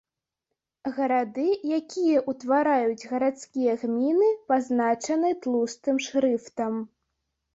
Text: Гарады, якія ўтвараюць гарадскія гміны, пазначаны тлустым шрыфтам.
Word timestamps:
Гарады, 0.97 1.43
якія 1.79 2.23
ўтвараюць 2.31 3.07
гарадскія 3.11 3.75
гміны, 3.83 4.29
пазначаны 4.53 5.29
тлустым 5.43 5.95
шрыфтам. 6.07 6.73